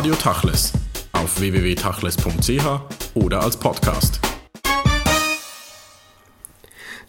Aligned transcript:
Radio 0.00 0.14
Tachles 0.14 0.72
auf 1.12 1.38
www.tachles.ch 1.38 2.64
oder 3.12 3.42
als 3.42 3.58
Podcast. 3.58 4.18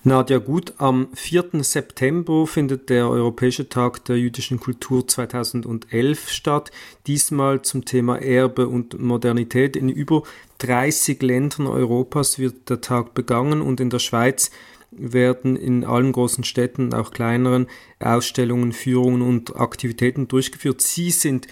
Nadja 0.03 0.39
Gut, 0.39 0.73
am 0.77 1.07
4. 1.13 1.63
September 1.63 2.45
findet 2.45 2.89
der 2.89 3.07
Europäische 3.07 3.69
Tag 3.69 4.03
der 4.03 4.17
jüdischen 4.17 4.59
Kultur 4.59 5.07
2011 5.07 6.27
statt. 6.27 6.71
Diesmal 7.07 7.61
zum 7.61 7.85
Thema 7.85 8.17
Erbe 8.21 8.67
und 8.67 8.99
Modernität. 8.99 9.77
In 9.77 9.87
über 9.87 10.23
30 10.57 11.21
Ländern 11.21 11.67
Europas 11.67 12.39
wird 12.39 12.69
der 12.69 12.81
Tag 12.81 13.13
begangen 13.13 13.61
und 13.61 13.79
in 13.79 13.89
der 13.89 13.99
Schweiz 13.99 14.51
werden 14.91 15.55
in 15.55 15.85
allen 15.85 16.11
großen 16.11 16.43
Städten, 16.43 16.93
auch 16.93 17.11
kleineren, 17.11 17.67
Ausstellungen, 18.01 18.73
Führungen 18.73 19.21
und 19.21 19.55
Aktivitäten 19.55 20.27
durchgeführt. 20.27 20.81
Sie 20.81 21.11
sind 21.11 21.47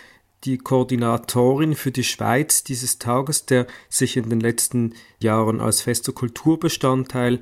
die 0.45 0.57
Koordinatorin 0.57 1.75
für 1.75 1.91
die 1.91 2.03
Schweiz 2.03 2.63
dieses 2.63 2.99
Tages, 2.99 3.45
der 3.45 3.67
sich 3.89 4.17
in 4.17 4.29
den 4.29 4.39
letzten 4.39 4.93
Jahren 5.21 5.59
als 5.59 5.81
fester 5.81 6.13
Kulturbestandteil 6.13 7.41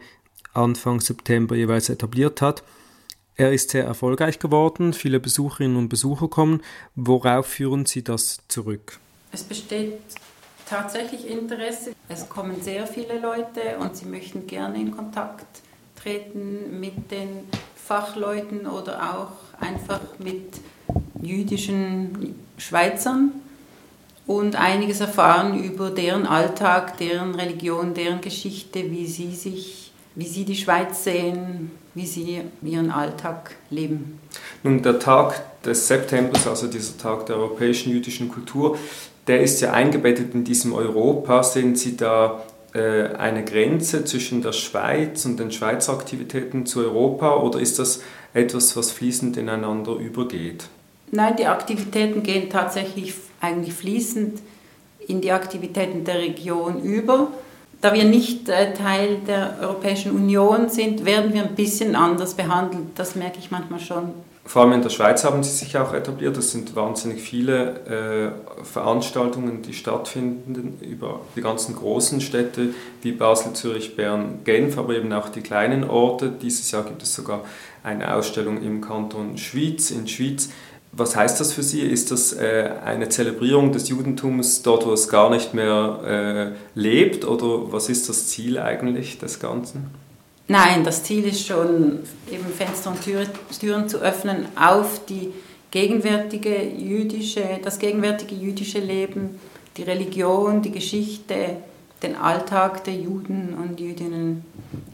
Anfang 0.53 0.99
September 0.99 1.55
jeweils 1.55 1.89
etabliert 1.89 2.41
hat. 2.41 2.63
Er 3.35 3.53
ist 3.53 3.69
sehr 3.69 3.83
erfolgreich 3.85 4.39
geworden, 4.39 4.93
viele 4.93 5.19
Besucherinnen 5.19 5.77
und 5.77 5.89
Besucher 5.89 6.27
kommen. 6.27 6.61
Worauf 6.95 7.45
führen 7.45 7.85
Sie 7.85 8.03
das 8.03 8.39
zurück? 8.47 8.99
Es 9.31 9.43
besteht 9.43 9.99
tatsächlich 10.67 11.27
Interesse. 11.27 11.93
Es 12.09 12.27
kommen 12.27 12.61
sehr 12.61 12.87
viele 12.87 13.19
Leute 13.19 13.77
und 13.79 13.95
sie 13.95 14.05
möchten 14.05 14.47
gerne 14.47 14.79
in 14.79 14.91
Kontakt 14.91 15.45
treten 15.95 16.79
mit 16.79 17.11
den 17.11 17.47
Fachleuten 17.75 18.65
oder 18.65 19.17
auch 19.17 19.61
einfach 19.61 20.01
mit 20.19 20.59
jüdischen 21.21 22.46
Schweizern 22.57 23.31
und 24.25 24.55
einiges 24.55 24.99
erfahren 24.99 25.63
über 25.63 25.89
deren 25.89 26.25
Alltag, 26.25 26.97
deren 26.97 27.35
Religion, 27.35 27.93
deren 27.93 28.21
Geschichte, 28.21 28.91
wie 28.91 29.07
sie 29.07 29.33
sich 29.33 29.87
wie 30.17 30.25
Sie 30.25 30.45
die 30.45 30.55
Schweiz 30.55 31.03
sehen, 31.03 31.69
wie 31.93 32.07
Sie 32.07 32.41
Ihren 32.63 32.89
Alltag 32.89 33.55
leben. 33.69 34.19
Nun, 34.63 34.81
der 34.81 34.97
Tag 34.97 35.61
des 35.61 35.87
Septembers, 35.87 36.47
also 36.47 36.65
dieser 36.65 36.97
Tag 36.97 37.27
der 37.27 37.35
europäischen 37.35 37.91
jüdischen 37.91 38.27
Kultur, 38.27 38.79
der 39.27 39.41
ist 39.41 39.61
ja 39.61 39.73
eingebettet 39.73 40.33
in 40.33 40.43
diesem 40.43 40.73
Europa. 40.73 41.43
Sehen 41.43 41.75
Sie 41.75 41.95
da 41.95 42.43
äh, 42.73 43.09
eine 43.13 43.45
Grenze 43.45 44.05
zwischen 44.05 44.41
der 44.41 44.53
Schweiz 44.53 45.23
und 45.25 45.39
den 45.39 45.51
Schweizer 45.51 45.93
Aktivitäten 45.93 46.65
zu 46.65 46.79
Europa 46.79 47.35
oder 47.35 47.59
ist 47.59 47.77
das 47.77 48.01
etwas, 48.33 48.75
was 48.75 48.89
fließend 48.89 49.37
ineinander 49.37 49.97
übergeht? 49.97 50.65
Nein, 51.11 51.35
die 51.37 51.45
Aktivitäten 51.45 52.23
gehen 52.23 52.49
tatsächlich 52.49 53.13
eigentlich 53.39 53.73
fließend 53.73 54.41
in 55.07 55.21
die 55.21 55.31
Aktivitäten 55.31 56.03
der 56.03 56.15
Region 56.15 56.81
über. 56.81 57.29
Da 57.79 57.93
wir 57.93 58.05
nicht 58.05 58.49
äh, 58.49 58.73
Teil 58.73 59.19
der 59.27 59.57
Europäischen 59.61 60.11
Union 60.11 60.69
sind, 60.69 61.05
werden 61.05 61.33
wir 61.33 61.43
ein 61.43 61.55
bisschen 61.55 61.95
anders 61.95 62.33
behandelt. 62.33 62.87
Das 62.95 63.15
merke 63.15 63.37
ich 63.39 63.51
manchmal 63.51 63.79
schon. 63.79 64.13
Vor 64.45 64.61
allem 64.61 64.71
in 64.73 64.81
der 64.81 64.89
Schweiz 64.89 65.25
haben 65.25 65.43
sie 65.43 65.51
sich 65.51 65.77
auch 65.77 65.93
etabliert. 65.93 66.37
Es 66.37 66.51
sind 66.51 66.75
wahnsinnig 66.75 67.21
viele 67.21 68.33
äh, 68.59 68.63
Veranstaltungen, 68.63 69.61
die 69.61 69.73
stattfinden 69.73 70.79
über 70.81 71.19
die 71.35 71.41
ganzen 71.41 71.75
großen 71.75 72.21
Städte 72.21 72.69
wie 73.01 73.11
Basel, 73.11 73.53
Zürich, 73.53 73.95
Bern, 73.97 74.39
Genf, 74.45 74.77
aber 74.77 74.95
eben 74.95 75.11
auch 75.11 75.29
die 75.29 75.41
kleinen 75.41 75.83
Orte. 75.83 76.31
Dieses 76.31 76.71
Jahr 76.71 76.83
gibt 76.83 77.03
es 77.03 77.13
sogar 77.13 77.43
eine 77.83 78.15
Ausstellung 78.15 78.61
im 78.63 78.79
Kanton 78.79 79.37
Schwyz, 79.37 79.91
in 79.91 80.07
Schwyz. 80.07 80.49
Was 80.91 81.15
heißt 81.15 81.39
das 81.39 81.53
für 81.53 81.63
Sie? 81.63 81.81
Ist 81.81 82.11
das 82.11 82.33
äh, 82.33 82.71
eine 82.83 83.09
Zelebrierung 83.09 83.71
des 83.71 83.89
Judentums 83.89 84.63
dort, 84.63 84.85
wo 84.85 84.93
es 84.93 85.09
gar 85.09 85.29
nicht 85.29 85.53
mehr 85.53 86.55
äh, 86.55 86.79
lebt? 86.79 87.25
Oder 87.25 87.71
was 87.71 87.89
ist 87.89 88.09
das 88.09 88.27
Ziel 88.27 88.57
eigentlich 88.57 89.19
des 89.19 89.39
Ganzen? 89.39 89.91
Nein, 90.47 90.83
das 90.83 91.03
Ziel 91.03 91.25
ist 91.25 91.45
schon, 91.45 91.99
eben 92.31 92.45
Fenster 92.57 92.91
und 92.91 93.01
Türen 93.59 93.89
zu 93.89 93.97
öffnen 93.97 94.45
auf 94.55 95.05
die 95.05 95.33
gegenwärtige 95.71 96.63
jüdische, 96.63 97.59
das 97.61 97.79
gegenwärtige 97.79 98.33
jüdische 98.33 98.79
Leben, 98.79 99.39
die 99.75 99.83
Religion, 99.83 100.61
die 100.61 100.71
Geschichte, 100.71 101.57
den 102.01 102.15
Alltag 102.15 102.83
der 102.85 102.95
Juden 102.95 103.55
und 103.61 103.79
Jüdinnen 103.79 104.45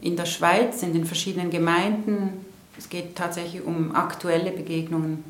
in 0.02 0.16
der 0.16 0.26
Schweiz, 0.26 0.82
in 0.84 0.94
den 0.94 1.06
verschiedenen 1.06 1.52
Gemeinden. 1.52 2.46
Es 2.78 2.90
geht 2.90 3.16
tatsächlich 3.16 3.64
um 3.64 3.96
aktuelle 3.96 4.52
Begegnungen. 4.52 5.24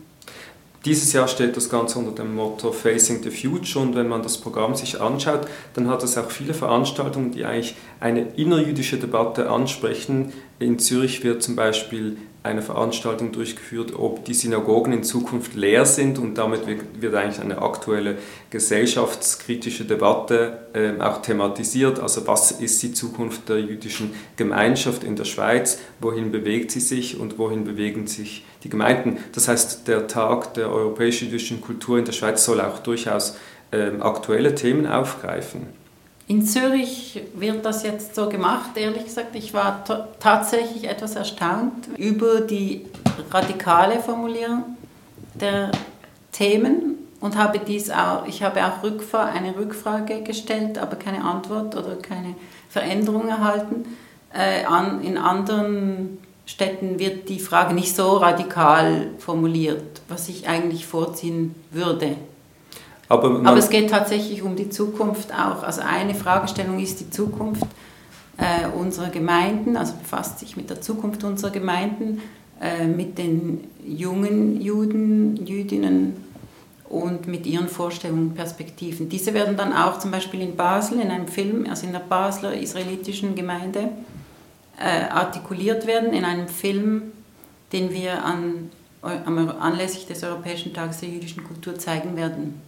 Dieses 0.86 1.14
Jahr 1.14 1.30
steht 1.30 1.56
das 1.56 1.70
Ganze 1.70 1.98
unter 1.98 2.12
dem 2.12 2.36
Motto 2.36 2.74
Facing 2.74 3.24
the 3.24 3.30
Future 3.30 3.86
und 3.86 3.96
wenn 3.96 4.10
man 4.10 4.22
das 4.22 4.38
Programm 4.38 4.76
sich 4.76 5.00
anschaut, 5.00 5.48
dann 5.76 5.88
hat 5.88 6.04
es 6.04 6.18
auch 6.18 6.30
viele 6.30 6.54
Veranstaltungen, 6.54 7.32
die 7.32 7.46
eigentlich 7.46 7.76
eine 8.02 8.34
innerjüdische 8.36 8.98
Debatte 8.98 9.50
ansprechen. 9.50 10.34
In 10.60 10.80
Zürich 10.80 11.24
wird 11.24 11.42
zum 11.42 11.56
Beispiel 11.56 12.18
eine 12.44 12.62
Veranstaltung 12.62 13.32
durchgeführt, 13.32 13.94
ob 13.98 14.26
die 14.26 14.34
Synagogen 14.34 14.92
in 14.92 15.04
Zukunft 15.04 15.56
leer 15.56 15.86
sind 15.86 16.20
und 16.20 16.38
damit 16.38 16.62
wird 16.68 17.16
eigentlich 17.16 17.40
eine 17.40 17.62
aktuelle 17.62 18.18
gesellschaftskritische 18.50 19.86
Debatte 19.86 20.60
äh, 20.74 21.02
auch 21.02 21.22
thematisiert. 21.22 22.02
Also 22.02 22.28
was 22.28 22.52
ist 22.52 22.84
die 22.84 22.94
Zukunft 22.94 23.48
der 23.48 23.62
jüdischen 23.62 24.14
Gemeinschaft 24.36 25.06
in 25.06 25.16
der 25.16 25.24
Schweiz, 25.24 25.80
wohin 26.02 26.34
bewegt 26.34 26.72
sie 26.72 26.82
sich 26.82 27.18
und 27.18 27.40
wohin 27.40 27.64
bewegen 27.64 28.08
sich 28.08 28.46
die 28.66 28.70
Gemeinden. 28.70 29.18
Das 29.32 29.48
heißt, 29.48 29.88
der 29.88 30.08
Tag 30.08 30.54
der 30.54 30.70
europäischen 30.70 31.30
jüdischen 31.30 31.62
Kultur 31.62 31.98
in 31.98 32.06
der 32.06 32.12
Schweiz 32.12 32.44
soll 32.44 32.60
auch 32.60 32.80
durchaus 32.80 33.38
äh, 33.72 33.92
aktuelle 34.02 34.54
Themen 34.54 34.86
aufgreifen. 34.86 35.83
In 36.28 36.46
Zürich 36.46 37.22
wird 37.36 37.66
das 37.66 37.84
jetzt 37.84 38.16
so 38.16 38.30
gemacht. 38.30 38.78
Ehrlich 38.78 39.06
gesagt, 39.06 39.36
ich 39.36 39.54
war 39.54 39.84
tatsächlich 40.20 40.86
etwas 40.86 41.16
erstaunt 41.16 41.90
über 41.98 42.42
die 42.42 42.86
radikale 43.30 44.00
Formulierung 44.00 44.78
der 45.34 45.72
Themen 46.32 46.98
und 47.20 47.38
habe 47.38 47.60
dies 47.60 47.90
auch, 47.90 48.26
ich 48.26 48.42
habe 48.42 48.66
auch 48.66 48.84
Rückfra 48.84 49.26
eine 49.26 49.56
Rückfrage 49.56 50.24
gestellt, 50.24 50.78
aber 50.78 50.96
keine 50.96 51.24
Antwort 51.24 51.76
oder 51.76 51.96
keine 51.96 52.36
Veränderung 52.70 53.28
erhalten. 53.28 53.86
Äh, 54.34 54.66
an, 54.66 55.04
in 55.04 55.18
anderen 55.18 56.20
Städten 56.46 57.00
wird 57.00 57.30
die 57.30 57.40
Frage 57.40 57.74
nicht 57.74 57.96
so 57.96 58.18
radikal 58.18 59.12
formuliert, 59.18 60.02
was 60.08 60.30
ich 60.30 60.48
eigentlich 60.48 60.86
vorziehen 60.86 61.56
würde. 61.72 62.16
Aber, 63.14 63.48
Aber, 63.48 63.58
es 63.58 63.70
geht 63.70 63.92
tatsächlich 63.92 64.42
um 64.42 64.56
die 64.56 64.70
Zukunft 64.70 65.32
auch. 65.32 65.64
Also 65.64 65.82
eine 65.82 66.16
Fragestellung 66.16 66.80
ist 66.80 67.00
die 67.00 67.10
Zukunft 67.10 67.68
äh, 68.38 68.68
unserer 68.68 69.10
Gemeinden, 69.10 69.78
also 69.78 69.94
befasst 69.94 70.40
sich 70.40 70.58
mit 70.58 70.70
der 70.70 70.82
Zukunft 70.82 71.24
unserer 71.24 71.52
Gemeinden, 71.52 72.22
äh, 72.60 72.88
mit 72.88 73.18
den 73.18 73.66
jungen 73.86 74.60
Juden, 74.60 75.46
Jüdinnen 75.46 76.16
und 76.90 77.28
mit 77.28 77.46
ihren 77.46 77.68
Vorstellungen 77.68 78.30
und 78.30 78.36
Perspektiven. 78.36 79.10
Diese 79.10 79.34
werden 79.34 79.58
dann 79.58 79.74
auch 79.74 80.00
zum 80.00 80.10
Beispiel 80.10 80.42
in 80.42 80.56
Basel 80.56 81.00
in 81.00 81.12
einem 81.12 81.28
Film, 81.28 81.68
also 81.70 81.86
in 81.86 81.92
der 81.92 82.00
Basler 82.00 82.54
israelitischen 82.54 83.36
Gemeinde, 83.36 83.90
äh, 84.80 85.10
artikuliert 85.10 85.86
werden, 85.86 86.14
in 86.14 86.26
einem 86.26 86.48
Film, 86.48 87.12
den 87.72 87.92
wir 87.92 88.24
an, 88.24 88.72
anlässlich 89.02 90.08
des 90.08 90.24
Europäischen 90.24 90.74
Tages 90.74 91.02
der 91.02 91.10
jüdischen 91.10 91.44
Kultur 91.44 91.78
zeigen 91.78 92.16
werden. 92.16 92.62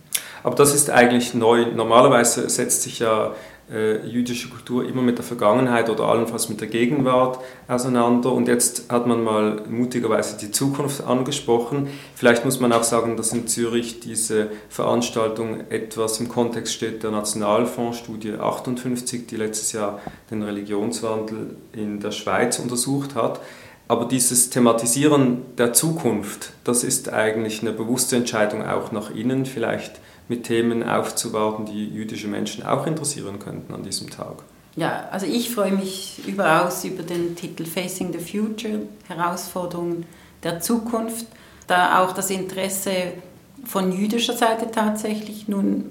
Aber 0.46 0.56
das 0.56 0.76
ist 0.76 0.92
eigentlich 0.92 1.34
neu. 1.34 1.66
Normalerweise 1.74 2.48
setzt 2.52 2.84
sich 2.84 3.00
ja 3.00 3.34
äh, 3.68 4.06
jüdische 4.06 4.48
Kultur 4.50 4.88
immer 4.88 5.02
mit 5.02 5.18
der 5.18 5.26
Vergangenheit 5.26 5.90
oder 5.90 6.04
allenfalls 6.04 6.50
mit 6.50 6.62
der 6.62 6.68
Gegenwart 6.68 7.40
auseinander. 7.68 8.32
Und 8.32 8.48
jetzt 8.48 8.92
hat 8.92 9.08
man 9.08 9.24
mal 9.24 9.64
mutigerweise 9.68 10.38
die 10.38 10.52
Zukunft 10.52 11.04
angesprochen. 11.04 11.88
Vielleicht 12.14 12.46
muss 12.46 12.60
man 12.60 12.72
auch 12.74 12.84
sagen, 12.84 13.18
dass 13.18 13.34
in 13.34 13.48
Zürich 13.48 14.02
diese 14.02 14.52
Veranstaltung 14.70 15.62
etwas 15.72 16.20
im 16.20 16.30
Kontext 16.30 16.76
steht 16.76 17.02
der 17.02 17.10
Nationalfondsstudie 17.10 18.34
58, 18.34 19.26
die 19.26 19.38
letztes 19.38 19.72
Jahr 19.72 20.00
den 20.30 20.44
Religionswandel 20.44 21.56
in 21.74 22.00
der 22.00 22.12
Schweiz 22.12 22.60
untersucht 22.60 23.16
hat. 23.16 23.40
Aber 23.88 24.06
dieses 24.06 24.50
Thematisieren 24.50 25.42
der 25.58 25.74
Zukunft, 25.74 26.54
das 26.64 26.84
ist 26.84 27.14
eigentlich 27.14 27.62
eine 27.62 27.72
bewusste 27.72 28.16
Entscheidung 28.16 28.66
auch 28.66 28.92
nach 28.92 29.12
innen, 29.12 29.46
vielleicht 29.46 30.00
mit 30.28 30.44
Themen 30.44 30.82
aufzuwarten, 30.82 31.66
die 31.66 31.88
jüdische 31.88 32.28
Menschen 32.28 32.66
auch 32.66 32.88
interessieren 32.88 33.38
könnten 33.38 33.74
an 33.74 33.84
diesem 33.84 34.10
Tag. 34.10 34.44
Ja, 34.76 35.08
also 35.12 35.26
ich 35.26 35.52
freue 35.52 35.72
mich 35.72 36.22
überaus 36.28 36.84
über 36.84 37.04
den 37.04 37.36
Titel 37.36 37.66
Facing 37.66 38.12
the 38.12 38.20
Future, 38.20 38.82
Herausforderungen 39.08 40.06
der 40.44 40.60
Zukunft, 40.60 41.28
da 41.68 42.04
auch 42.04 42.12
das 42.12 42.30
Interesse 42.30 43.14
von 43.66 43.92
jüdischer 43.92 44.34
Seite 44.36 44.70
tatsächlich 44.72 45.48
nun 45.48 45.86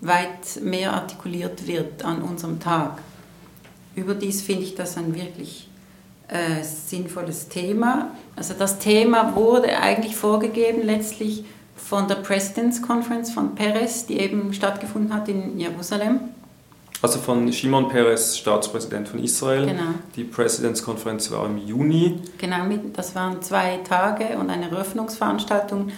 weit 0.00 0.62
mehr 0.62 0.94
artikuliert 0.94 1.66
wird 1.66 2.04
an 2.04 2.22
unserem 2.22 2.58
Tag. 2.58 2.98
Überdies 3.94 4.42
finde 4.42 4.62
ich 4.62 4.74
das 4.74 4.96
ein 4.96 5.14
wirklich 5.14 5.69
äh, 6.30 6.62
sinnvolles 6.62 7.48
Thema. 7.48 8.12
Also 8.36 8.54
das 8.58 8.78
Thema 8.78 9.34
wurde 9.34 9.76
eigentlich 9.78 10.16
vorgegeben 10.16 10.82
letztlich 10.82 11.44
von 11.76 12.06
der 12.06 12.16
President's 12.16 12.80
Conference 12.80 13.32
von 13.32 13.56
Perez, 13.56 14.06
die 14.06 14.20
eben 14.20 14.52
stattgefunden 14.54 15.12
hat 15.12 15.28
in 15.28 15.58
Jerusalem. 15.58 16.20
Also 17.02 17.18
von 17.18 17.50
Shimon 17.52 17.88
Peres, 17.88 18.36
Staatspräsident 18.38 19.08
von 19.08 19.24
Israel. 19.24 19.66
Genau. 19.66 19.94
Die 20.14 20.24
President's 20.24 20.82
Conference 20.84 21.30
war 21.32 21.46
im 21.46 21.56
Juni. 21.58 22.20
Genau, 22.38 22.58
das 22.92 23.14
waren 23.14 23.40
zwei 23.42 23.78
Tage 23.78 24.38
und 24.38 24.50
eine 24.50 24.70
Eröffnungsveranstaltung, 24.70 25.90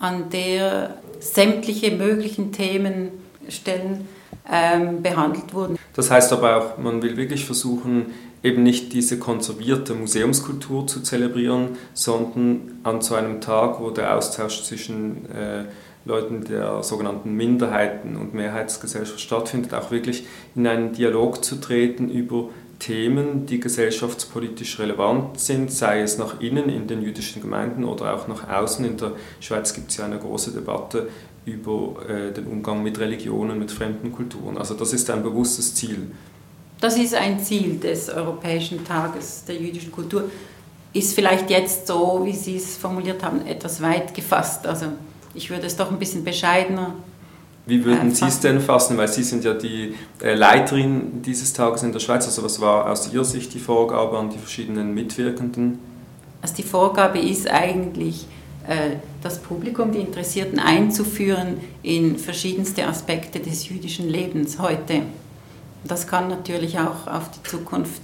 an 0.00 0.30
der 0.30 0.96
sämtliche 1.20 1.92
möglichen 1.92 2.50
Themenstellen 2.50 4.08
ähm, 4.50 5.02
behandelt 5.02 5.54
wurden. 5.54 5.78
Das 5.94 6.10
heißt 6.10 6.32
aber 6.32 6.56
auch, 6.56 6.78
man 6.78 7.02
will 7.02 7.16
wirklich 7.16 7.44
versuchen, 7.44 8.06
eben 8.42 8.62
nicht 8.62 8.92
diese 8.92 9.18
konservierte 9.18 9.94
Museumskultur 9.94 10.86
zu 10.86 11.00
zelebrieren, 11.00 11.76
sondern 11.94 12.80
an 12.82 13.00
so 13.00 13.14
einem 13.14 13.40
Tag, 13.40 13.80
wo 13.80 13.90
der 13.90 14.16
Austausch 14.16 14.64
zwischen 14.64 15.30
äh, 15.30 15.64
Leuten 16.04 16.44
der 16.44 16.82
sogenannten 16.82 17.34
Minderheiten 17.34 18.16
und 18.16 18.34
Mehrheitsgesellschaft 18.34 19.20
stattfindet, 19.20 19.72
auch 19.74 19.90
wirklich 19.90 20.24
in 20.56 20.66
einen 20.66 20.92
Dialog 20.92 21.44
zu 21.44 21.60
treten 21.60 22.10
über 22.10 22.48
Themen, 22.80 23.46
die 23.46 23.60
gesellschaftspolitisch 23.60 24.80
relevant 24.80 25.38
sind, 25.38 25.70
sei 25.70 26.00
es 26.00 26.18
nach 26.18 26.40
innen 26.40 26.68
in 26.68 26.88
den 26.88 27.00
jüdischen 27.00 27.40
Gemeinden 27.40 27.84
oder 27.84 28.12
auch 28.12 28.26
nach 28.26 28.48
außen. 28.48 28.84
In 28.84 28.96
der 28.96 29.12
Schweiz 29.38 29.72
gibt 29.72 29.92
es 29.92 29.98
ja 29.98 30.04
eine 30.06 30.18
große 30.18 30.50
Debatte 30.50 31.08
über 31.44 31.94
äh, 32.08 32.32
den 32.32 32.48
Umgang 32.48 32.82
mit 32.82 32.98
Religionen, 32.98 33.60
mit 33.60 33.70
fremden 33.70 34.10
Kulturen. 34.10 34.58
Also 34.58 34.74
das 34.74 34.92
ist 34.92 35.08
ein 35.10 35.22
bewusstes 35.22 35.76
Ziel. 35.76 36.08
Das 36.82 36.98
ist 36.98 37.14
ein 37.14 37.38
Ziel 37.38 37.78
des 37.78 38.08
Europäischen 38.08 38.84
Tages 38.84 39.44
der 39.44 39.54
jüdischen 39.54 39.92
Kultur. 39.92 40.24
Ist 40.92 41.14
vielleicht 41.14 41.48
jetzt 41.48 41.86
so, 41.86 42.22
wie 42.24 42.32
Sie 42.32 42.56
es 42.56 42.76
formuliert 42.76 43.22
haben, 43.22 43.46
etwas 43.46 43.80
weit 43.80 44.12
gefasst. 44.12 44.66
Also 44.66 44.86
ich 45.32 45.48
würde 45.48 45.68
es 45.68 45.76
doch 45.76 45.92
ein 45.92 45.98
bisschen 46.00 46.24
bescheidener. 46.24 46.94
Wie 47.66 47.84
würden 47.84 48.10
äh, 48.10 48.14
Sie 48.14 48.24
es 48.24 48.40
denn 48.40 48.60
fassen? 48.60 48.98
Weil 48.98 49.06
Sie 49.06 49.22
sind 49.22 49.44
ja 49.44 49.54
die 49.54 49.94
äh, 50.20 50.34
Leiterin 50.34 51.22
dieses 51.22 51.52
Tages 51.52 51.84
in 51.84 51.92
der 51.92 52.00
Schweiz. 52.00 52.26
Also 52.26 52.42
was 52.42 52.60
war 52.60 52.90
aus 52.90 53.12
Ihrer 53.12 53.24
Sicht 53.24 53.54
die 53.54 53.60
Vorgabe 53.60 54.18
an 54.18 54.30
die 54.30 54.38
verschiedenen 54.38 54.92
Mitwirkenden? 54.92 55.78
Also 56.42 56.56
die 56.56 56.64
Vorgabe 56.64 57.20
ist 57.20 57.48
eigentlich, 57.48 58.26
äh, 58.66 58.96
das 59.22 59.38
Publikum, 59.38 59.92
die 59.92 60.00
Interessierten 60.00 60.58
einzuführen 60.58 61.58
in 61.84 62.18
verschiedenste 62.18 62.88
Aspekte 62.88 63.38
des 63.38 63.68
jüdischen 63.68 64.08
Lebens 64.08 64.58
heute. 64.58 65.02
Das 65.84 66.06
kann 66.06 66.28
natürlich 66.28 66.78
auch 66.78 67.06
auf 67.06 67.30
die 67.30 67.42
Zukunft, 67.48 68.02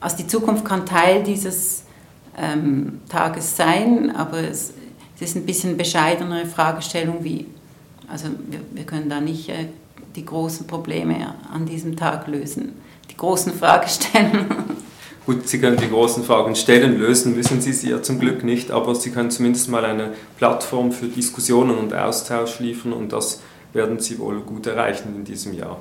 also 0.00 0.16
die 0.16 0.26
Zukunft 0.26 0.64
kann 0.64 0.86
Teil 0.86 1.22
dieses 1.22 1.84
ähm, 2.38 3.00
Tages 3.08 3.56
sein, 3.56 4.14
aber 4.14 4.38
es, 4.38 4.72
es, 5.16 5.22
ist 5.22 5.36
ein 5.36 5.46
bisschen 5.46 5.76
bescheidenere 5.76 6.46
Fragestellung 6.46 7.22
wie, 7.22 7.46
also 8.08 8.28
wir, 8.48 8.60
wir 8.72 8.84
können 8.84 9.10
da 9.10 9.20
nicht 9.20 9.48
äh, 9.48 9.66
die 10.14 10.24
großen 10.24 10.66
Probleme 10.66 11.34
an 11.52 11.66
diesem 11.66 11.96
Tag 11.96 12.26
lösen, 12.28 12.72
die 13.10 13.16
großen 13.16 13.52
Fragestellungen. 13.52 14.46
Gut, 15.26 15.48
Sie 15.48 15.60
können 15.60 15.76
die 15.76 15.88
großen 15.88 16.24
Fragen 16.24 16.56
stellen, 16.56 16.98
lösen 16.98 17.36
müssen 17.36 17.60
Sie 17.60 17.72
sie 17.72 17.90
ja 17.90 18.02
zum 18.02 18.18
Glück 18.18 18.42
nicht, 18.42 18.70
aber 18.70 18.94
Sie 18.94 19.10
können 19.10 19.30
zumindest 19.30 19.68
mal 19.68 19.84
eine 19.84 20.14
Plattform 20.38 20.92
für 20.92 21.06
Diskussionen 21.06 21.76
und 21.76 21.92
Austausch 21.92 22.58
liefern 22.58 22.92
und 22.92 23.12
das 23.12 23.40
werden 23.72 24.00
Sie 24.00 24.18
wohl 24.18 24.40
gut 24.40 24.66
erreichen 24.66 25.14
in 25.14 25.24
diesem 25.24 25.52
Jahr. 25.52 25.78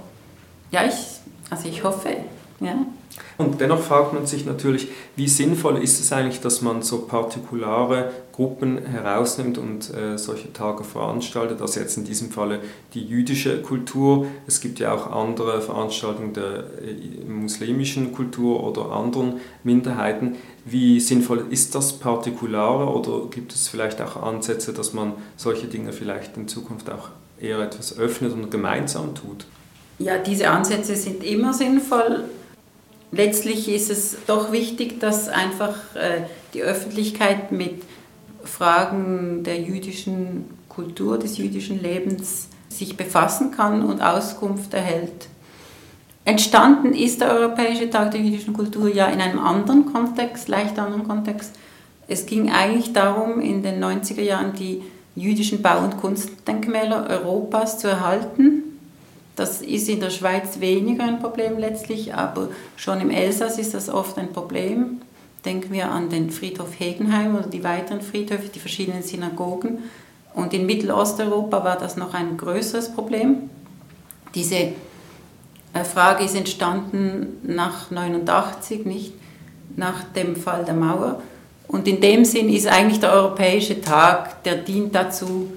Ja, 0.71 0.85
ich, 0.85 1.19
also 1.49 1.67
ich 1.67 1.83
hoffe, 1.83 2.09
ja. 2.59 2.85
Und 3.37 3.61
dennoch 3.61 3.79
fragt 3.79 4.13
man 4.13 4.25
sich 4.27 4.45
natürlich, 4.45 4.89
wie 5.15 5.27
sinnvoll 5.27 5.81
ist 5.81 5.99
es 5.99 6.11
eigentlich, 6.11 6.41
dass 6.41 6.61
man 6.61 6.81
so 6.81 6.99
partikulare 6.99 8.11
Gruppen 8.33 8.85
herausnimmt 8.85 9.57
und 9.57 9.93
äh, 9.93 10.17
solche 10.17 10.51
Tage 10.53 10.83
veranstaltet, 10.83 11.61
also 11.61 11.79
jetzt 11.79 11.97
in 11.97 12.03
diesem 12.03 12.31
Falle 12.31 12.59
die 12.93 13.03
jüdische 13.03 13.61
Kultur. 13.61 14.27
Es 14.45 14.61
gibt 14.61 14.79
ja 14.79 14.93
auch 14.93 15.11
andere 15.11 15.61
Veranstaltungen 15.61 16.33
der 16.33 16.65
äh, 16.81 17.25
muslimischen 17.25 18.13
Kultur 18.13 18.63
oder 18.63 18.91
anderen 18.91 19.39
Minderheiten. 19.63 20.35
Wie 20.65 20.99
sinnvoll 20.99 21.45
ist 21.49 21.75
das 21.75 21.93
Partikulare 21.93 22.87
oder 22.87 23.29
gibt 23.29 23.53
es 23.53 23.69
vielleicht 23.69 24.01
auch 24.01 24.21
Ansätze, 24.21 24.73
dass 24.73 24.93
man 24.93 25.13
solche 25.37 25.67
Dinge 25.67 25.93
vielleicht 25.93 26.37
in 26.37 26.47
Zukunft 26.47 26.89
auch 26.89 27.09
eher 27.39 27.59
etwas 27.59 27.97
öffnet 27.97 28.33
und 28.33 28.51
gemeinsam 28.51 29.15
tut? 29.15 29.45
Ja, 29.99 30.17
diese 30.17 30.49
Ansätze 30.49 30.95
sind 30.95 31.25
immer 31.25 31.53
sinnvoll. 31.53 32.23
Letztlich 33.11 33.67
ist 33.67 33.91
es 33.91 34.17
doch 34.27 34.53
wichtig, 34.53 35.01
dass 35.01 35.27
einfach 35.27 35.75
äh, 35.95 36.21
die 36.53 36.61
Öffentlichkeit 36.61 37.51
mit 37.51 37.83
Fragen 38.45 39.43
der 39.43 39.59
jüdischen 39.59 40.45
Kultur, 40.69 41.19
des 41.19 41.37
jüdischen 41.37 41.81
Lebens 41.81 42.47
sich 42.69 42.95
befassen 42.95 43.51
kann 43.51 43.83
und 43.83 44.01
Auskunft 44.01 44.73
erhält. 44.73 45.27
Entstanden 46.23 46.93
ist 46.93 47.19
der 47.19 47.33
Europäische 47.33 47.89
Tag 47.89 48.11
der 48.11 48.21
jüdischen 48.21 48.53
Kultur 48.53 48.87
ja 48.87 49.07
in 49.07 49.19
einem 49.19 49.39
anderen 49.39 49.91
Kontext, 49.91 50.47
leicht 50.47 50.79
anderen 50.79 51.05
Kontext. 51.05 51.55
Es 52.07 52.25
ging 52.25 52.51
eigentlich 52.51 52.93
darum, 52.93 53.41
in 53.41 53.63
den 53.63 53.83
90er 53.83 54.21
Jahren 54.21 54.53
die 54.53 54.81
jüdischen 55.15 55.61
Bau- 55.61 55.83
und 55.83 55.97
Kunstdenkmäler 55.97 57.07
Europas 57.09 57.79
zu 57.79 57.87
erhalten 57.87 58.58
das 59.39 59.62
ist 59.62 59.88
in 59.88 60.01
der 60.01 60.09
Schweiz 60.09 60.59
weniger 60.59 61.06
ein 61.06 61.19
Problem 61.19 61.57
letztlich, 61.57 62.13
aber 62.13 62.50
schon 62.75 63.00
im 63.00 63.09
Elsass 63.09 63.57
ist 63.57 63.74
das 63.74 63.89
oft 63.89 64.18
ein 64.18 64.33
Problem. 64.33 65.01
Denken 65.45 65.71
wir 65.71 65.89
an 65.89 66.09
den 66.09 66.30
Friedhof 66.30 66.77
Hegenheim 66.77 67.36
oder 67.38 67.47
die 67.47 67.63
weiteren 67.63 68.01
Friedhöfe, 68.01 68.50
die 68.50 68.59
verschiedenen 68.59 69.01
Synagogen. 69.01 69.80
Und 70.33 70.53
in 70.53 70.65
Mittelosteuropa 70.65 71.63
war 71.63 71.77
das 71.77 71.95
noch 71.95 72.13
ein 72.13 72.36
größeres 72.36 72.94
Problem. 72.94 73.50
Diese 74.36 74.56
äh, 75.74 75.83
Frage 75.83 76.25
ist 76.25 76.35
entstanden 76.35 77.38
nach 77.44 77.92
89, 77.92 78.85
nicht 78.85 79.13
nach 79.77 80.03
dem 80.03 80.35
Fall 80.35 80.65
der 80.65 80.74
Mauer. 80.74 81.21
Und 81.69 81.88
in 81.88 82.01
dem 82.01 82.25
Sinn 82.25 82.50
ist 82.50 82.68
eigentlich 82.68 83.00
der 83.00 83.13
Europäische 83.13 83.80
Tag, 83.80 84.44
der 84.44 84.56
dient 84.56 84.94
dazu, 84.94 85.50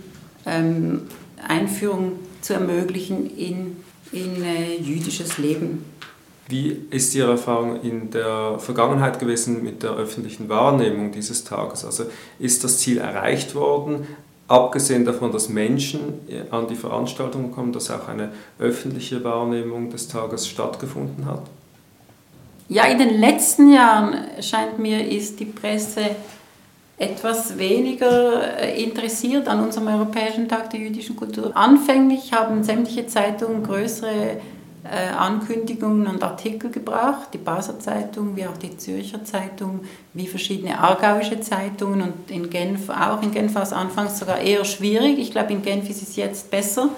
ähm, 0.47 1.09
Einführung 1.49 2.13
zu 2.43 2.55
ermöglichen 2.55 3.35
in, 3.37 3.77
in 4.13 4.43
äh, 4.45 4.77
jüdisches 4.77 5.39
Leben. 5.39 5.85
Wie 6.49 6.77
ist 6.91 7.15
Ihre 7.15 7.31
Erfahrung 7.33 7.81
in 7.83 8.11
der 8.11 8.59
Vergangenheit 8.59 9.19
gewesen 9.19 9.63
mit 9.63 9.83
der 9.83 9.93
öffentlichen 9.93 10.49
Wahrnehmung 10.49 11.13
dieses 11.13 11.45
Tages? 11.45 11.85
Also 11.85 12.05
ist 12.39 12.63
das 12.65 12.79
Ziel 12.79 12.99
erreicht 12.99 13.55
worden, 13.55 14.07
abgesehen 14.49 15.05
davon, 15.05 15.33
dass 15.33 15.49
Menschen 15.49 16.29
äh, 16.29 16.43
an 16.51 16.67
die 16.67 16.75
Veranstaltung 16.75 17.53
kommen, 17.53 17.73
dass 17.73 17.91
auch 17.91 18.09
eine 18.09 18.33
öffentliche 18.59 19.23
Wahrnehmung 19.25 19.91
des 19.91 20.09
Tages 20.09 20.47
stattgefunden 20.47 21.25
hat? 21.27 21.43
Ja, 22.69 22.85
in 22.87 22.99
den 22.99 23.21
letzten 23.21 23.73
Jahren 23.73 24.15
scheint 24.41 24.79
mir, 24.79 25.07
ist 25.07 25.41
die 25.41 25.45
Presse 25.47 26.17
etwas 26.99 27.59
weniger 27.59 28.59
äh, 28.59 28.83
interessiert 28.83 29.49
an 29.49 29.63
unserem 29.63 29.89
Europäischen 29.89 30.49
Tag 30.49 30.71
der 30.71 30.81
jüdischen 30.81 31.17
Kultur. 31.17 31.57
Anfänglich 31.57 32.33
haben 32.33 32.63
sämtliche 32.63 33.07
Zeitungen 33.07 33.63
größere 33.63 34.41
äh, 34.85 35.15
Ankündigungen 35.17 36.07
und 36.07 36.23
Artikel 36.23 36.71
gebracht, 36.71 37.29
die 37.33 37.39
Basler 37.39 37.79
Zeitung 37.79 38.37
wie 38.37 38.47
auch 38.47 38.57
die 38.57 38.77
Zürcher 38.77 39.25
Zeitung, 39.25 39.81
wie 40.13 40.27
verschiedene 40.27 40.79
aargauische 40.79 41.41
Zeitungen 41.41 42.03
und 42.03 42.31
in 42.31 42.51
Genf 42.51 42.89
auch. 42.89 43.23
In 43.23 43.33
Genf 43.33 43.55
war 43.55 43.63
es 43.63 43.73
anfangs 43.73 44.19
sogar 44.19 44.39
eher 44.39 44.65
schwierig. 44.65 45.19
Ich 45.19 45.31
glaube, 45.31 45.53
in 45.53 45.63
Genf 45.63 45.89
ist 45.89 46.03
es 46.03 46.17
jetzt 46.17 46.51
besser. 46.51 46.89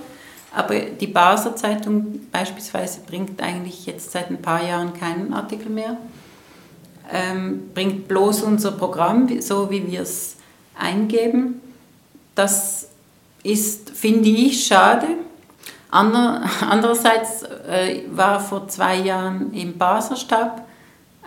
Aber 0.54 0.78
die 0.78 1.08
Basler 1.08 1.56
Zeitung 1.56 2.20
beispielsweise 2.30 3.00
bringt 3.00 3.42
eigentlich 3.42 3.86
jetzt 3.86 4.12
seit 4.12 4.30
ein 4.30 4.40
paar 4.40 4.64
Jahren 4.64 4.94
keinen 4.94 5.34
Artikel 5.34 5.68
mehr 5.68 5.96
ähm, 7.12 7.70
bringt 7.74 8.08
bloß 8.08 8.42
unser 8.42 8.72
Programm, 8.72 9.40
so 9.40 9.70
wie 9.70 9.86
wir 9.86 10.02
es 10.02 10.36
eingeben. 10.78 11.60
Das 12.34 12.88
ist, 13.42 13.90
finde 13.90 14.28
ich, 14.28 14.66
schade. 14.66 15.06
Ander, 15.90 16.42
andererseits 16.68 17.42
äh, 17.42 18.02
war 18.10 18.40
vor 18.40 18.68
zwei 18.68 18.96
Jahren 18.96 19.52
im 19.52 19.76
Baserstab 19.78 20.66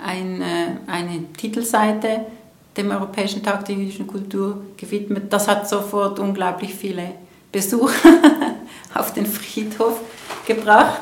eine, 0.03 0.79
eine 0.87 1.33
Titelseite 1.33 2.25
dem 2.75 2.91
Europäischen 2.91 3.41
Tag 3.41 3.65
der 3.65 3.75
jüdischen 3.75 4.05
Kultur 4.05 4.61
gewidmet. 4.77 5.33
Das 5.33 5.47
hat 5.47 5.67
sofort 5.67 6.19
unglaublich 6.19 6.73
viele 6.75 7.13
Besucher 7.51 8.09
auf 8.93 9.13
den 9.13 9.25
Friedhof 9.25 9.99
gebracht. 10.45 11.01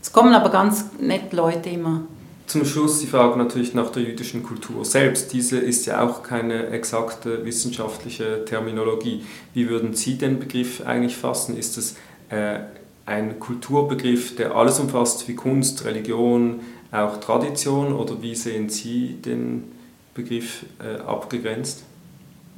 Es 0.00 0.12
kommen 0.12 0.34
aber 0.34 0.50
ganz 0.50 0.84
nett 1.00 1.32
Leute 1.32 1.70
immer 1.70 2.02
zum 2.46 2.64
Schluss 2.64 3.00
die 3.00 3.06
Frage 3.06 3.38
natürlich 3.38 3.74
nach 3.74 3.90
der 3.90 4.02
jüdischen 4.02 4.42
Kultur 4.42 4.84
selbst. 4.84 5.32
Diese 5.32 5.58
ist 5.58 5.86
ja 5.86 6.02
auch 6.02 6.22
keine 6.22 6.68
exakte 6.68 7.44
wissenschaftliche 7.44 8.44
Terminologie. 8.44 9.24
Wie 9.54 9.68
würden 9.68 9.94
Sie 9.94 10.18
den 10.18 10.38
Begriff 10.38 10.84
eigentlich 10.84 11.16
fassen? 11.16 11.56
Ist 11.56 11.78
es 11.78 11.96
äh, 12.28 12.60
ein 13.06 13.40
Kulturbegriff, 13.40 14.36
der 14.36 14.54
alles 14.54 14.78
umfasst 14.78 15.26
wie 15.28 15.34
Kunst, 15.34 15.84
Religion, 15.84 16.60
auch 16.90 17.18
Tradition 17.20 17.92
oder 17.92 18.20
wie 18.20 18.34
sehen 18.34 18.68
Sie 18.68 19.14
den 19.14 19.72
Begriff 20.14 20.64
äh, 20.78 21.00
abgegrenzt? 21.00 21.82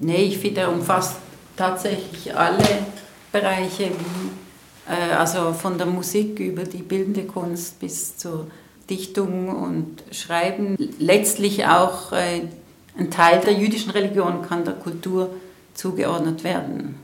Nee, 0.01 0.25
ich 0.25 0.39
finde, 0.39 0.63
er 0.63 0.73
umfasst 0.73 1.17
tatsächlich 1.57 2.35
alle 2.37 2.65
Bereiche, 3.31 3.91
wie, 3.91 4.93
äh, 4.93 5.13
also 5.13 5.53
von 5.53 5.79
der 5.79 5.87
Musik 5.87 6.41
über 6.41 6.65
die 6.65 6.83
bildende 6.83 7.25
Kunst 7.25 7.79
bis 7.79 8.17
zur 8.17 8.49
Dichtung 8.91 9.49
und 9.49 10.03
Schreiben. 10.11 10.77
Letztlich 10.99 11.67
auch 11.67 12.13
äh, 12.13 12.43
ein 12.97 13.11
Teil 13.11 13.41
der 13.41 13.55
jüdischen 13.55 13.91
Religion 13.91 14.43
kann 14.43 14.65
der 14.65 14.75
Kultur 14.75 15.31
zugeordnet 15.75 16.45
werden. 16.45 16.97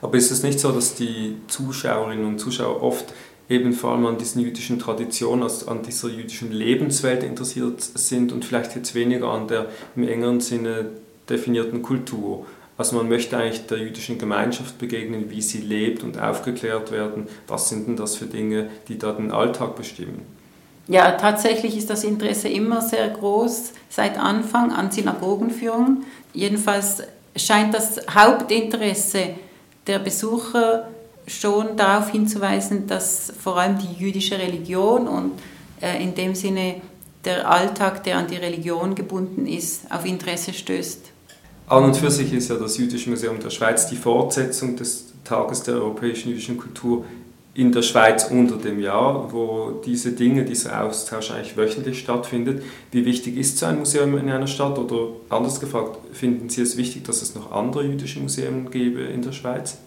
Aber 0.00 0.16
ist 0.16 0.30
es 0.30 0.42
nicht 0.42 0.60
so, 0.60 0.72
dass 0.72 0.94
die 0.94 1.36
Zuschauerinnen 1.48 2.24
und 2.24 2.38
Zuschauer 2.38 2.82
oft 2.82 3.12
eben 3.48 3.72
vor 3.72 3.92
allem 3.92 4.06
an 4.06 4.18
diesen 4.18 4.40
jüdischen 4.40 4.78
Traditionen, 4.78 5.42
also 5.42 5.68
an 5.68 5.82
dieser 5.82 6.08
jüdischen 6.08 6.52
Lebenswelt 6.52 7.22
interessiert 7.22 7.82
sind 7.82 8.32
und 8.32 8.44
vielleicht 8.44 8.74
jetzt 8.74 8.94
weniger 8.94 9.28
an 9.28 9.48
der 9.48 9.66
im 9.96 10.08
engeren 10.08 10.40
Sinne 10.40 10.90
definierten 11.28 11.82
Kultur? 11.82 12.46
Also 12.76 12.96
man 12.96 13.08
möchte 13.08 13.36
eigentlich 13.36 13.66
der 13.66 13.78
jüdischen 13.78 14.18
Gemeinschaft 14.18 14.78
begegnen, 14.78 15.30
wie 15.30 15.42
sie 15.42 15.60
lebt 15.60 16.02
und 16.02 16.18
aufgeklärt 16.18 16.90
werden. 16.90 17.28
Was 17.46 17.68
sind 17.68 17.86
denn 17.86 17.96
das 17.96 18.16
für 18.16 18.26
Dinge, 18.26 18.68
die 18.88 18.98
da 18.98 19.12
den 19.12 19.30
Alltag 19.30 19.76
bestimmen? 19.76 20.22
Ja, 20.86 21.12
tatsächlich 21.12 21.76
ist 21.76 21.88
das 21.88 22.04
Interesse 22.04 22.48
immer 22.48 22.82
sehr 22.82 23.08
groß 23.08 23.72
seit 23.88 24.18
Anfang 24.18 24.72
an 24.72 24.90
Synagogenführung. 24.90 26.04
Jedenfalls 26.34 27.02
scheint 27.36 27.74
das 27.74 28.00
Hauptinteresse 28.14 29.30
der 29.86 29.98
Besucher 29.98 30.88
schon 31.26 31.76
darauf 31.76 32.10
hinzuweisen, 32.10 32.86
dass 32.86 33.32
vor 33.42 33.56
allem 33.56 33.78
die 33.78 34.02
jüdische 34.02 34.38
Religion 34.38 35.08
und 35.08 35.32
äh, 35.80 36.02
in 36.02 36.14
dem 36.14 36.34
Sinne 36.34 36.82
der 37.24 37.50
Alltag, 37.50 38.04
der 38.04 38.18
an 38.18 38.26
die 38.26 38.36
Religion 38.36 38.94
gebunden 38.94 39.46
ist, 39.46 39.90
auf 39.90 40.04
Interesse 40.04 40.52
stößt. 40.52 41.12
An 41.66 41.84
und 41.84 41.96
für 41.96 42.10
sich 42.10 42.30
ist 42.34 42.50
ja 42.50 42.56
das 42.56 42.76
Jüdische 42.76 43.08
Museum 43.08 43.40
der 43.40 43.48
Schweiz 43.48 43.86
die 43.88 43.96
Fortsetzung 43.96 44.76
des 44.76 45.06
Tages 45.24 45.62
der 45.62 45.76
europäischen 45.76 46.28
jüdischen 46.28 46.58
Kultur 46.58 47.06
in 47.54 47.70
der 47.70 47.82
Schweiz 47.82 48.24
unter 48.24 48.56
dem 48.56 48.80
Jahr, 48.80 49.32
wo 49.32 49.80
diese 49.84 50.12
Dinge, 50.12 50.44
dieser 50.44 50.82
Austausch 50.82 51.30
eigentlich 51.30 51.56
wöchentlich 51.56 52.00
stattfindet. 52.00 52.64
Wie 52.90 53.04
wichtig 53.04 53.36
ist 53.36 53.58
so 53.58 53.66
ein 53.66 53.78
Museum 53.78 54.18
in 54.18 54.28
einer 54.28 54.48
Stadt? 54.48 54.76
Oder 54.76 55.10
anders 55.30 55.60
gefragt, 55.60 55.98
finden 56.12 56.48
Sie 56.48 56.62
es 56.62 56.76
wichtig, 56.76 57.04
dass 57.04 57.22
es 57.22 57.36
noch 57.36 57.52
andere 57.52 57.84
jüdische 57.84 58.18
Museen 58.18 58.70
gäbe 58.70 59.02
in 59.02 59.22
der 59.22 59.32
Schweiz? 59.32 59.78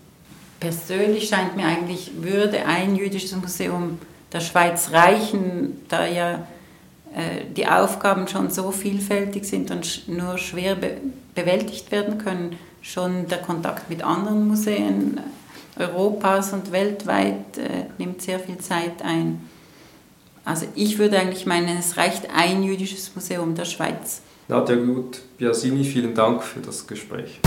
Persönlich 0.61 1.27
scheint 1.27 1.57
mir 1.57 1.65
eigentlich, 1.65 2.11
würde 2.21 2.65
ein 2.65 2.95
jüdisches 2.95 3.35
Museum 3.35 3.99
der 4.31 4.39
Schweiz 4.39 4.91
reichen, 4.91 5.81
da 5.89 6.07
ja 6.07 6.47
äh, 7.13 7.43
die 7.55 7.67
Aufgaben 7.67 8.27
schon 8.27 8.49
so 8.49 8.71
vielfältig 8.71 9.45
sind 9.45 9.71
und 9.71 10.07
nur 10.07 10.37
schwer 10.37 10.75
be 10.75 10.97
bewältigt 11.35 11.91
werden 11.91 12.17
können. 12.17 12.57
Schon 12.81 13.27
der 13.27 13.37
Kontakt 13.37 13.91
mit 13.91 14.03
anderen 14.03 14.47
Museen 14.47 15.19
Europas 15.79 16.53
und 16.53 16.71
weltweit 16.71 17.57
äh, 17.57 17.85
nimmt 17.97 18.21
sehr 18.21 18.39
viel 18.39 18.57
Zeit 18.57 19.01
ein. 19.03 19.41
Also 20.45 20.65
ich 20.75 20.97
würde 20.97 21.19
eigentlich 21.19 21.45
meinen, 21.45 21.77
es 21.77 21.97
reicht 21.97 22.29
ein 22.33 22.63
jüdisches 22.63 23.13
Museum 23.15 23.53
der 23.55 23.65
Schweiz. 23.65 24.21
Nadja 24.47 24.75
Gut, 24.75 25.19
Biasini, 25.37 25.83
vielen 25.83 26.15
Dank 26.15 26.41
für 26.41 26.61
das 26.61 26.87
Gespräch. 26.87 27.41